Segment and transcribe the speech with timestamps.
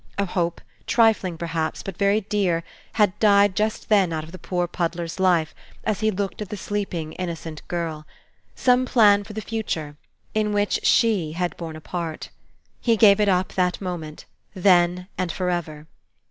[0.17, 2.63] A hope, trifling, perhaps, but very dear,
[2.93, 6.57] had died just then out of the poor puddler's life, as he looked at the
[6.57, 8.07] sleeping, innocent girl,
[8.55, 9.97] some plan for the future,
[10.33, 12.29] in which she had borne a part.
[12.79, 14.25] He gave it up that moment,
[14.55, 15.85] then and forever.